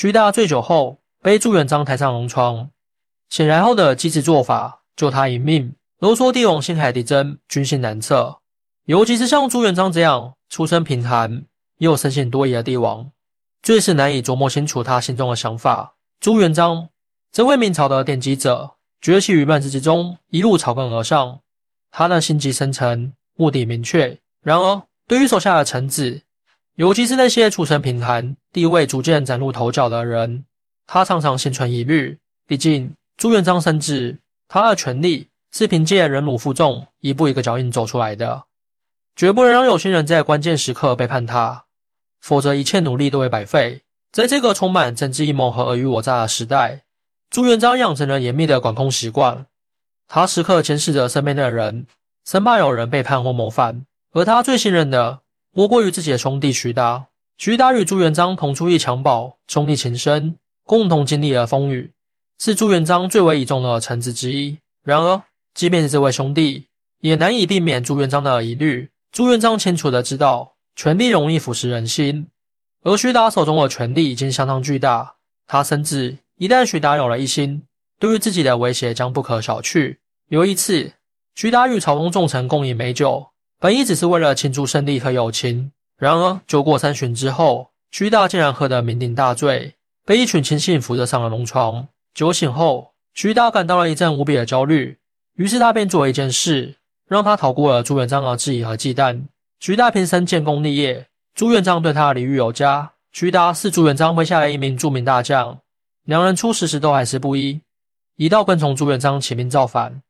[0.00, 2.70] 徐达醉酒后被朱元璋抬上龙床，
[3.28, 5.74] 显然后的机智做法救他一命。
[5.98, 8.38] 都说帝王心海底针，军心难测，
[8.86, 11.44] 尤其是像朱元璋这样出身贫寒
[11.76, 13.10] 又生性多疑的帝王，
[13.62, 15.96] 最是难以琢磨清楚他心中的想法。
[16.18, 16.88] 朱元璋
[17.30, 21.40] 这位明朝的奠基者，崛起于乱世之中，一路草根而上，
[21.90, 24.18] 他的心机深沉，目的明确。
[24.42, 26.22] 然而，对于手下的臣子，
[26.80, 30.46] 尤其是那些出身贫寒、地位逐渐崭露头角的人，
[30.86, 32.16] 他常常心存疑虑。
[32.46, 34.16] 毕竟，朱元璋深知
[34.48, 35.28] 他的权力。
[35.52, 38.44] 是凭借忍辱负重，一步一个脚印走出来的，
[39.16, 41.64] 绝不能让有心人在关键时刻背叛他，
[42.20, 43.82] 否则一切努力都会白费。
[44.12, 46.84] 在这个充满政治阴谋和尔虞我诈的时代，
[47.30, 49.44] 朱元璋养成了严密的管控习惯，
[50.06, 51.84] 他时刻监视着身边的人，
[52.24, 53.84] 生怕有人背叛或谋反。
[54.12, 55.18] 而他最信任的，
[55.52, 57.06] 莫过于自己的兄弟徐达。
[57.36, 61.92] 徐达与朱元璋同出一襁褓，兄弟情深，共同经历了风雨，
[62.38, 64.58] 是朱元璋最为倚重的臣子之一。
[64.84, 65.22] 然而，
[65.54, 66.66] 即便是这位兄弟，
[67.00, 68.90] 也难以避免朱元璋的疑虑。
[69.10, 72.28] 朱元璋清楚的知道，权力容易腐蚀人心，
[72.82, 75.14] 而徐达手中的权力已经相当巨大。
[75.46, 77.62] 他深知，一旦徐达有了一心，
[77.98, 79.96] 对于自己的威胁将不可小觑。
[80.28, 80.92] 有一次，
[81.34, 83.30] 徐达与朝中重臣共饮美酒，
[83.60, 85.70] 本意只是为了庆祝胜利和友情。
[85.98, 89.74] 然而，酒过三巡之后，徐达竟然喝得酩酊大醉，
[90.06, 91.86] 被一群亲信扶着上了龙床。
[92.14, 94.96] 酒醒后，徐达感到了一阵无比的焦虑。
[95.34, 99.24] 于是他便做了一件事，让他逃过了朱元璋的质疑和忌惮。
[99.58, 102.92] 徐达平生建功立业，朱元璋对他礼遇有加。
[103.12, 105.58] 徐达是朱元璋麾下的一名著名大将，
[106.04, 107.60] 两人初识时都还是不一，
[108.16, 110.00] 一道跟从朱元璋起兵造反。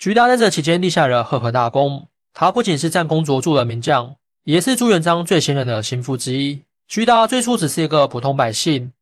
[0.00, 2.08] 徐达在这期间立下了赫赫大功，
[2.40, 6.62] 他不仅是战功卓著的名将，也是朱元璋最信任的心腹之一。
[6.86, 8.92] 徐达最初只是一个普通百姓，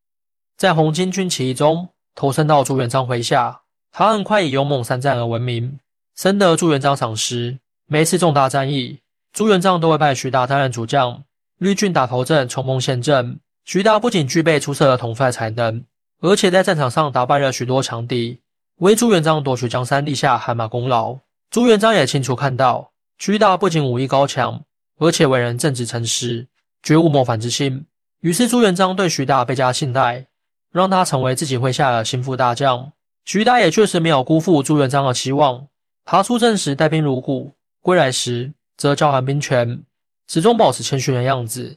[0.57, 3.61] 在红巾军起义中投身到朱元璋麾下。
[3.93, 5.79] 他很快以勇猛善战而闻名，
[6.17, 7.59] 深得朱元璋赏识。
[7.87, 9.01] 每次重大战役，
[9.35, 11.23] 朱元璋都会派徐达担任主将，
[11.59, 13.39] 率军打头阵，冲锋陷阵。
[13.67, 15.85] 徐达不仅具备出色的统帅才能，
[16.23, 18.41] 而且在战场上打败了许多强敌，
[18.77, 21.19] 为朱元璋夺取江山立下汗马功劳。
[21.51, 24.63] 朱元璋也清楚看到，徐达不仅武艺高强，
[24.99, 26.47] 而且为人正直诚实，
[26.83, 27.87] 绝无谋反之心。
[28.21, 30.27] 于是朱元璋对徐达倍加信赖，
[30.71, 32.93] 让他成为自己麾下的心腹大将。
[33.25, 35.67] 徐达也确实没有辜负朱元璋的期望。
[36.05, 39.83] 他出阵时带兵如虎，归来时则交还兵权，
[40.29, 41.77] 始终保持谦逊的样子，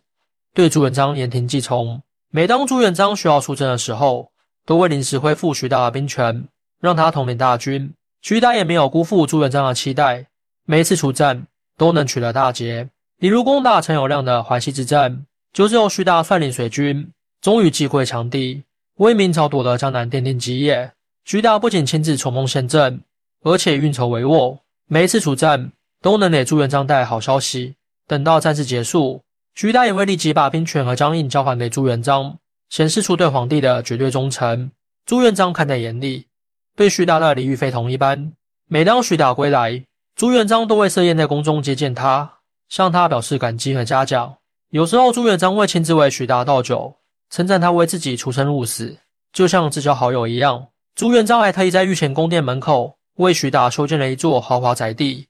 [0.53, 2.01] 对朱元璋言听计从。
[2.29, 4.31] 每当朱元璋需要出征的时候，
[4.65, 6.47] 都会临时恢复徐达的兵权，
[6.79, 7.93] 让他统领大军。
[8.21, 10.27] 徐达也没有辜负朱元璋的期待，
[10.69, 11.47] 每一次出战
[11.77, 12.87] 都能取得大捷。
[13.17, 17.09] 比如攻打陈友谅的淮西之战，就是由徐达率领水军，
[17.41, 18.61] 终于击溃强敌，
[18.97, 20.91] 为明朝夺得江南奠定基业。
[21.25, 23.01] 徐达不仅亲自冲锋陷阵，
[23.41, 25.71] 而且运筹帷幄，每一次出战
[26.03, 27.73] 都能给朱元璋带来好消息。
[28.05, 29.23] 等到战事结束，
[29.55, 32.37] 徐达也会立即把兵权和疆印交还给朱元璋，
[32.69, 34.69] 显示出对皇帝的绝对忠诚。
[35.07, 36.27] 朱元璋看在眼里，
[36.75, 38.33] 对徐达的礼遇非同一般。
[38.67, 39.83] 每当徐达归来，
[40.19, 44.35] 朱元璋都会设宴在宫中接见他，向他表示感激和嘉奖。
[44.69, 46.97] 有时候，朱元璋会亲自为徐达倒酒，
[47.29, 48.97] 称赞他为自己出生入死，
[49.31, 50.67] 就像至交好友一样。
[50.93, 55.27] 朱元璋还特意在御前宫殿门口为徐达修建了一座豪华宅地，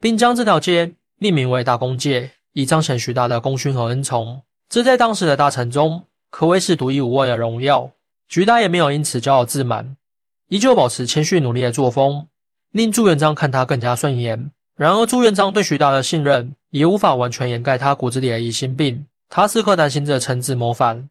[0.00, 4.42] 并将这条街命名为大公界，以彰显徐达的功勋和恩宠。
[4.68, 7.92] 这在当时的大臣中可谓是独一无二的荣耀。
[8.28, 9.96] 徐达也没有因此骄傲自满，
[10.48, 12.26] 依旧保持谦逊努力的作风，
[12.72, 14.50] 令朱元璋看他更加顺眼。
[14.76, 19.06] 然而，朱元璋对徐达的信任也无法完全掩盖他骨子里的疑心病。
[19.28, 21.08] 他时刻担心着臣子谋反，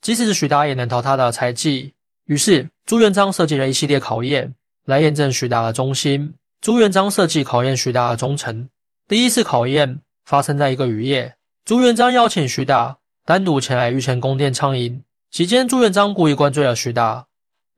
[0.00, 1.94] 即使是徐达也能逃他的猜忌。
[2.26, 6.34] 于是，朱元璋设计了一系列考验来验证徐达的忠心。
[6.60, 8.68] 朱元璋设计考验徐达的忠诚。
[9.08, 11.34] 第一次考验发生在一个雨夜，
[11.64, 15.02] 朱元璋邀请徐达单独前来御前宫殿畅饮。
[15.30, 17.26] 期间，朱元璋故意灌醉了徐达，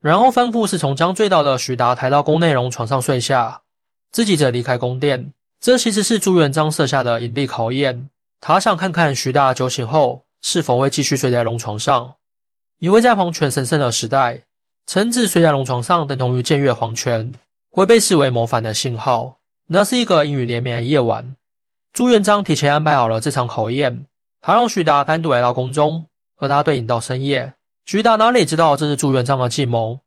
[0.01, 3.61] 然后吩咐侍从将醉倒的徐达抬到宫内龙床上睡下，
[4.11, 5.33] 自己则离开宫殿。
[5.59, 8.09] 这其实是朱元璋设下的隐蔽考验，
[8.39, 12.15] 他想看看徐达酒醒后是否会继续睡在龙床上。
[12.79, 14.43] 因为在皇权神圣的时代，
[14.87, 17.33] 臣子睡在龙床上等同于僭越皇权，
[17.69, 19.39] 会被视为谋反的信号。
[19.67, 21.35] 那是一个阴雨连绵的夜晚，
[21.91, 24.05] 朱元璋提前安排好了这场考验。
[24.41, 26.05] 他让徐达单独来到宫中，
[26.37, 27.53] 和他对饮到深夜。
[27.91, 30.01] 徐达哪里知道这是朱元璋的计谋，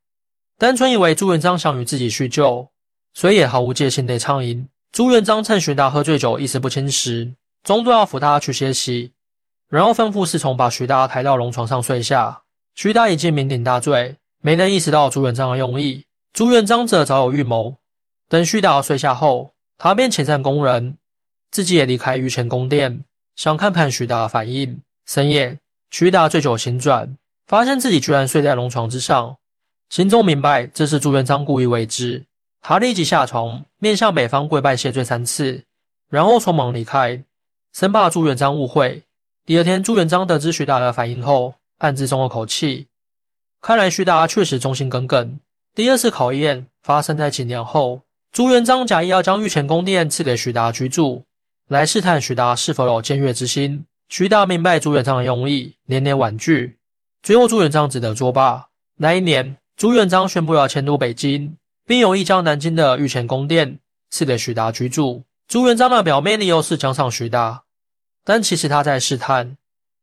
[0.56, 2.68] 单纯以为朱元璋想与自己叙旧，
[3.12, 4.68] 所以也毫无戒心地畅饮。
[4.92, 7.34] 朱元璋趁徐达喝醉酒、意识不清时，
[7.64, 9.10] 终究要扶他去歇息，
[9.68, 12.42] 然后吩咐侍从把徐达抬到龙床上睡下。
[12.76, 16.04] 徐达已经酩酊大醉，没能意识到朱元璋的用意。
[16.32, 17.78] 朱元璋则早有预谋，
[18.28, 20.98] 等徐达睡下后，他便遣散工人，
[21.50, 23.02] 自己也离开御前宫殿，
[23.34, 24.80] 想看看徐达的反应。
[25.04, 25.58] 深夜，
[25.90, 29.36] 徐达醉酒醒转，发现自己居然睡在龙床之上，
[29.90, 32.24] 心中明白这是朱元璋故意为之。
[32.60, 35.64] 他立即下床，面向北方跪拜谢罪三次，
[36.08, 37.22] 然后匆忙离开，
[37.72, 39.02] 生怕朱元璋误会。
[39.44, 42.86] 第二天，朱元璋得知徐达的反应后，暗自松了口气，
[43.60, 45.40] 看来徐达确实忠心耿耿。
[45.74, 51.24] 第二次考验发生在几年后，朱元璋假意要将御前宫殿赐给徐达居住，
[51.68, 53.84] 来试探徐达是否有僭越之心。
[54.08, 56.78] 徐达明白朱元璋的用意，连连婉拒，
[57.22, 58.66] 最后朱元璋只得作罢。
[58.96, 63.78] 那一年，朱元璋宣布要迁都北京，并有意将南京的御前宫殿
[64.10, 65.22] 赐给徐达居住。
[65.46, 67.62] 朱元璋的表面理由是奖赏徐达，
[68.24, 69.56] 但其实他在试探，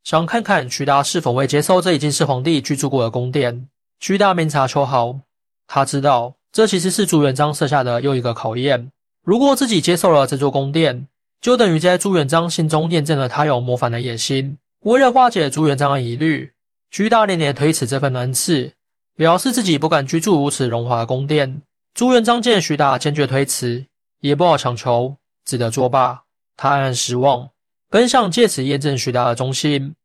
[0.04, 3.68] 想看看徐达是否会接受这已经是皇帝居住过的宫殿。
[4.00, 5.20] 徐达明察秋毫，
[5.68, 8.92] 他知道这其实是朱元璋设下的又一个考验。
[9.26, 11.08] 如果自己接受了这座宫殿，
[11.42, 14.58] 就等于在朱元璋心中验证了他有谋反的野心。
[14.82, 16.52] 为了化解朱元璋的疑虑，
[16.92, 18.74] 徐达连连推辞这份恩赐，
[19.16, 21.62] 表示自己不敢居住如此荣华宫殿。
[21.94, 23.86] 朱元璋见徐达坚决推辞，
[24.22, 26.24] 也不好强求，只得作罢。
[26.58, 27.50] 他暗暗失望，
[27.90, 29.96] 本想借此验证徐达的忠心，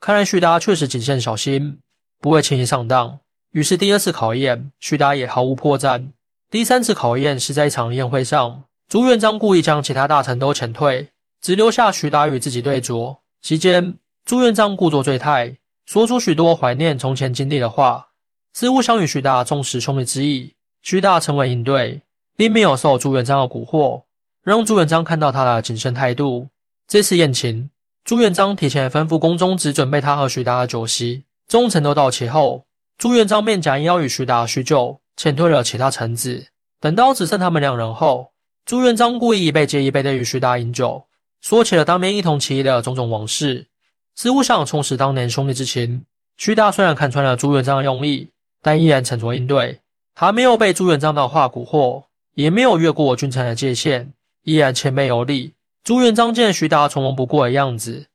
[0.00, 1.78] 看来徐达确实谨慎小心，
[2.20, 3.20] 不会轻易上当。
[3.52, 6.10] 于是第二次考验，徐达也毫无破绽。
[6.50, 8.64] 第三次考验是在一场宴会上。
[8.88, 11.10] 朱元璋故意将其他大臣都遣退，
[11.40, 13.16] 只留下徐达与自己对酌。
[13.40, 18.08] 期间，朱元璋故作醉态，说出许多怀念从前经历的话，
[18.52, 20.54] 似乎想与徐达重拾兄弟之意。
[20.82, 22.02] 徐达成为应对，
[22.36, 24.02] 并没有受朱元璋的蛊惑，
[24.42, 26.48] 让朱元璋看到他的谨慎态度。
[26.86, 27.70] 这次宴请，
[28.04, 31.24] 朱元璋提前吩咐宫中只准备他和徐达的酒席。
[31.48, 32.64] 众臣都到齐后，
[32.98, 36.46] 朱元璋便假意要与徐达叙旧，遣退了其他臣子。
[36.80, 38.32] 等到只剩他们两人后，
[38.66, 41.06] 朱元璋故意一杯接一杯的与徐达饮酒，
[41.40, 43.66] 说起了当年一同起义的种种往事，
[44.14, 46.04] 似乎想重拾当年兄弟之情。
[46.36, 48.28] 徐达虽然看穿了朱元璋的用意，
[48.60, 49.80] 但依然沉着应对。
[50.14, 54.12] 他没有被朱元璋的话蛊惑，也没有越过君臣的界限，
[54.42, 55.54] 依然谦卑有礼。
[55.82, 58.06] 朱元璋见徐达从容不过的样子，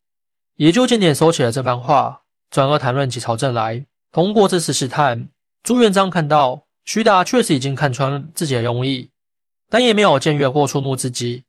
[0.56, 3.86] 也就渐渐收起了这番话，转而谈论起朝政来。
[4.12, 5.30] 通过这次试探，
[5.62, 9.10] 朱元璋看到徐达确实已经看穿自己的用意。
[9.70, 11.44] 但也没有僭越或触怒自己，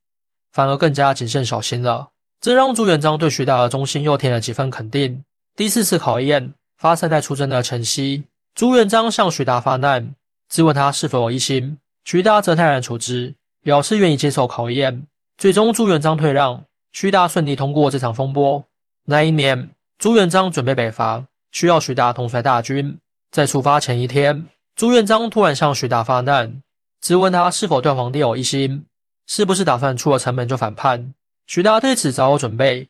[0.53, 2.11] 反而更加谨慎小心了。
[2.41, 5.23] 这让朱元璋对徐达的忠心又添了几分肯定。
[5.57, 10.15] 第四次考验发生在出征的晨曦，朱元璋向徐达发难，
[10.49, 11.77] 质问他是否有异心。
[12.05, 15.07] 徐达则泰然处之，表示愿意接受考验。
[15.37, 18.65] 最终，朱元璋退让，徐达顺利通过这场风波。
[19.05, 21.23] 那一年，朱元璋准备北伐，
[21.53, 22.97] 需要徐达统帅大军。
[23.31, 26.63] 在出发前一天，朱元璋突然向徐达发难。
[27.03, 28.87] 质问他是否对皇帝有异心，
[29.27, 31.13] 是不是打算出了城门就反叛？
[31.51, 32.87] 徐达对此早有准备，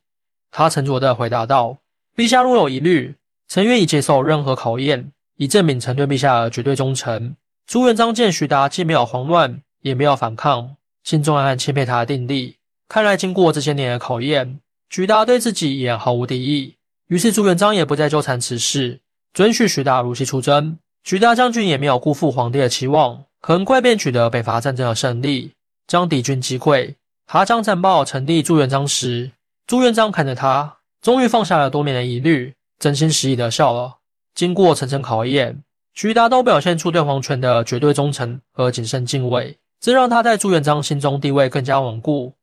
[0.50, 1.78] 他沉着地回答道
[2.14, 3.14] ：“陛下若有疑虑，
[3.48, 7.34] 臣愿意接受任何考验，以证明臣对陛下的绝对忠诚。”
[7.66, 12.56] 朱元璋见徐达既没有慌乱，也没有反抗，心中暗暗钦佩他的定力。
[12.86, 14.60] 看来经过这些年的考验，
[14.90, 16.74] 徐达对自己也毫无敌意。
[17.06, 19.00] 于是朱元璋也不再纠缠此事，
[19.32, 20.76] 准许徐达如期出征。
[21.02, 23.24] 徐达将军也没有辜负皇帝的期望。
[23.40, 25.52] 很快便取得北伐战争的胜利，
[25.86, 26.96] 将敌军击溃。
[27.32, 29.30] 他将战报呈递朱元璋时，
[29.64, 33.98] 朱元璋看着他，终于放下了多年的疑虑，真心实意的笑了。
[34.34, 35.62] 经过层层考验，
[35.94, 42.34] 徐达都表现出对皇权的绝对忠诚和谨慎敬畏，这让他在朱元璋心中地位更加稳固，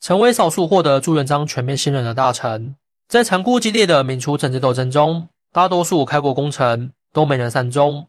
[0.00, 2.76] 成为少数获得朱元璋全面信任的大臣。
[3.08, 8.06] 在残酷激烈的民初政治斗争中，大多数开国功臣都没能善终，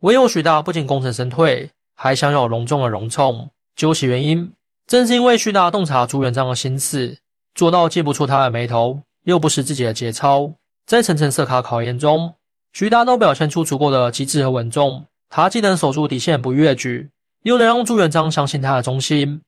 [0.00, 1.70] 唯有徐达不仅功成身退。
[1.96, 3.48] 还享有隆重的荣宠。
[3.76, 4.52] 究其原因，
[4.90, 7.16] 正是因为徐达洞察朱元璋的心思，
[7.54, 10.52] 做到既不出他的眉头，又不失自己的节操。
[10.84, 12.34] 在层层色卡考验中，
[12.72, 15.04] 徐达都表现出足够的机智和稳重。
[15.28, 17.08] 他既能守住底线不越矩，
[17.44, 19.40] 又能让朱元璋相信他的忠心。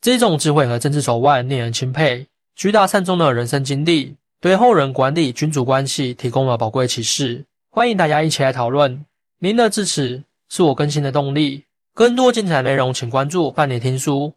[0.00, 2.26] 这种智慧和政治手腕令人钦佩。
[2.56, 7.44] 徐达善终的人生经历，对后人管理君主关系提供了宝贵启示。
[7.70, 9.06] 欢迎大家一起来讨论，
[9.38, 11.66] 您的支持是我更新的动力。
[11.94, 14.34] 更多精彩内容，请关注半年听书。